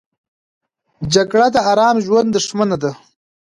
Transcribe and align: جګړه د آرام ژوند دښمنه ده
جګړه 1.13 1.47
د 1.55 1.57
آرام 1.71 1.95
ژوند 2.05 2.29
دښمنه 2.37 2.77
ده 2.83 2.91